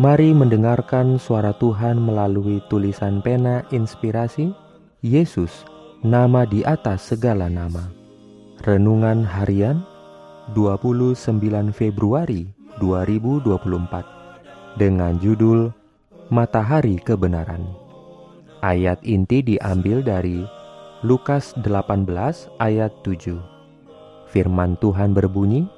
[0.00, 4.48] Mari mendengarkan suara Tuhan melalui tulisan pena inspirasi
[5.04, 5.68] Yesus,
[6.00, 7.92] nama di atas segala nama.
[8.64, 9.84] Renungan harian
[10.56, 12.48] 29 Februari
[12.80, 15.68] 2024 dengan judul
[16.32, 17.68] Matahari Kebenaran.
[18.64, 20.40] Ayat inti diambil dari
[21.04, 22.08] Lukas 18
[22.64, 23.36] ayat 7.
[24.32, 25.68] Firman Tuhan berbunyi,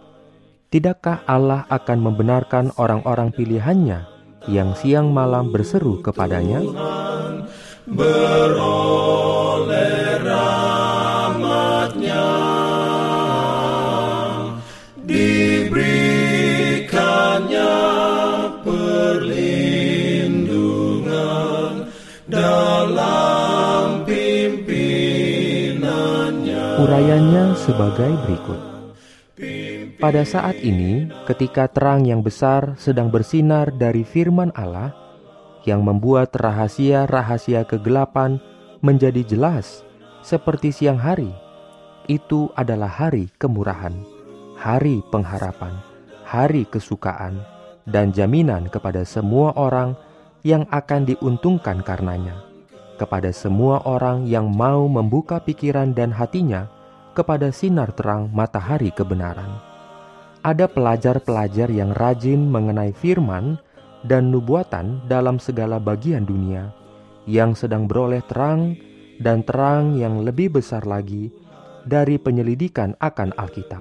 [0.74, 4.10] Tidakkah Allah akan membenarkan orang-orang pilihannya
[4.50, 6.58] yang siang malam berseru kepadanya?
[27.64, 28.73] Sebagai berikut
[30.00, 34.96] pada saat ini, ketika terang yang besar sedang bersinar dari firman Allah
[35.68, 38.40] yang membuat rahasia-rahasia kegelapan
[38.84, 39.84] menjadi jelas
[40.24, 41.32] seperti siang hari,
[42.08, 43.92] itu adalah hari kemurahan,
[44.56, 45.76] hari pengharapan,
[46.24, 47.40] hari kesukaan,
[47.84, 49.96] dan jaminan kepada semua orang
[50.44, 52.40] yang akan diuntungkan karenanya,
[52.96, 56.68] kepada semua orang yang mau membuka pikiran dan hatinya
[57.16, 59.73] kepada sinar terang matahari kebenaran
[60.44, 63.56] ada pelajar-pelajar yang rajin mengenai firman
[64.04, 66.68] dan nubuatan dalam segala bagian dunia,
[67.24, 68.76] yang sedang beroleh terang
[69.24, 71.32] dan terang yang lebih besar lagi
[71.88, 73.80] dari penyelidikan akan Alkitab.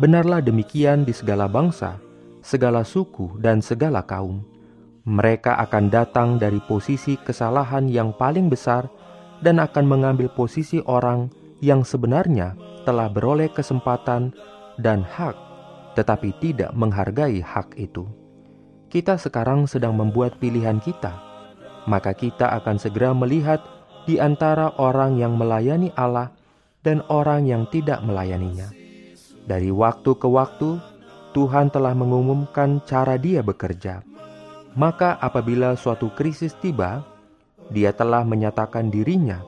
[0.00, 2.00] Benarlah demikian di segala bangsa,
[2.40, 4.40] segala suku, dan segala kaum.
[5.04, 8.88] Mereka akan datang dari posisi kesalahan yang paling besar
[9.44, 11.28] dan akan mengambil posisi orang
[11.60, 12.56] yang sebenarnya
[12.88, 14.32] telah beroleh kesempatan
[14.80, 15.45] dan hak
[15.96, 18.04] tetapi tidak menghargai hak itu.
[18.92, 21.16] Kita sekarang sedang membuat pilihan kita,
[21.88, 23.64] maka kita akan segera melihat
[24.04, 26.30] di antara orang yang melayani Allah
[26.84, 28.70] dan orang yang tidak melayaninya.
[29.48, 30.78] Dari waktu ke waktu,
[31.34, 34.04] Tuhan telah mengumumkan cara Dia bekerja.
[34.76, 37.02] Maka, apabila suatu krisis tiba,
[37.72, 39.42] Dia telah menyatakan dirinya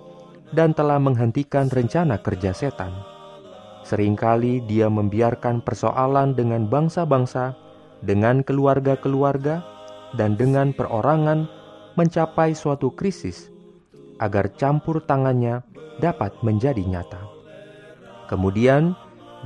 [0.50, 3.17] dan telah menghentikan rencana kerja setan
[3.88, 7.56] Seringkali dia membiarkan persoalan dengan bangsa-bangsa,
[8.04, 9.64] dengan keluarga-keluarga,
[10.12, 11.48] dan dengan perorangan
[11.96, 13.48] mencapai suatu krisis
[14.20, 15.64] agar campur tangannya
[16.04, 17.22] dapat menjadi nyata.
[18.28, 18.92] Kemudian,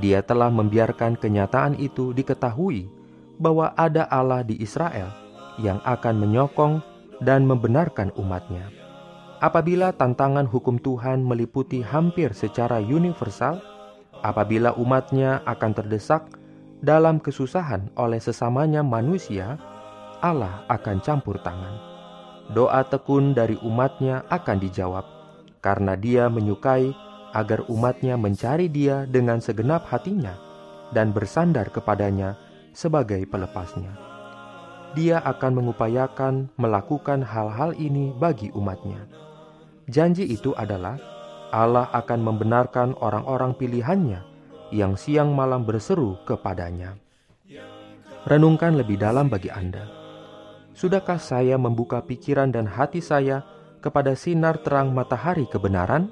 [0.02, 2.91] dia telah membiarkan kenyataan itu diketahui
[3.38, 5.14] bahwa ada Allah di Israel
[5.62, 6.82] yang akan menyokong
[7.22, 8.75] dan membenarkan umatnya.
[9.38, 13.62] Apabila tantangan hukum Tuhan meliputi hampir secara universal,
[14.22, 16.31] apabila umatnya akan terdesak
[16.83, 19.59] dalam kesusahan oleh sesamanya manusia,
[20.22, 21.78] Allah akan campur tangan.
[22.55, 25.06] Doa tekun dari umatnya akan dijawab,
[25.62, 26.91] karena dia menyukai
[27.34, 30.34] agar umatnya mencari dia dengan segenap hatinya
[30.91, 32.37] dan bersandar kepadanya
[32.77, 33.94] sebagai pelepasnya.
[34.93, 39.09] Dia akan mengupayakan melakukan hal-hal ini bagi umatnya.
[39.88, 41.00] Janji itu adalah
[41.52, 44.24] Allah akan membenarkan orang-orang pilihannya
[44.72, 46.96] yang siang malam berseru kepadanya.
[48.24, 49.84] Renungkan lebih dalam bagi Anda.
[50.72, 53.44] Sudahkah saya membuka pikiran dan hati saya
[53.84, 56.08] kepada sinar terang matahari kebenaran?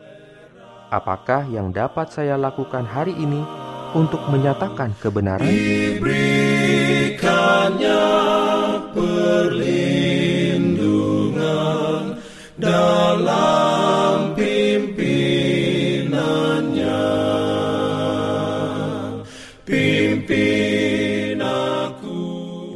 [0.92, 3.40] Apakah yang dapat saya lakukan hari ini
[3.96, 5.48] untuk menyatakan kebenaran?
[5.48, 8.19] Diberikannya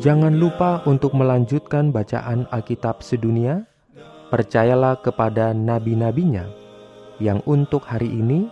[0.05, 3.65] Jangan lupa untuk melanjutkan bacaan Alkitab sedunia.
[4.29, 6.45] Percayalah kepada nabi-nabinya
[7.17, 8.45] yang untuk hari ini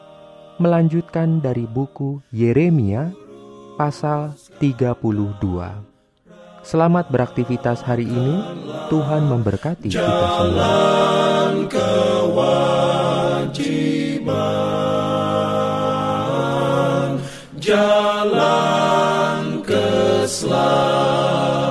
[0.57, 3.13] melanjutkan dari buku Yeremia
[3.77, 4.33] pasal
[4.65, 5.13] 32.
[6.65, 8.41] Selamat beraktivitas hari ini.
[8.89, 10.73] Tuhan memberkati kita semua.
[17.61, 18.82] Jalan
[20.33, 21.62] Islam.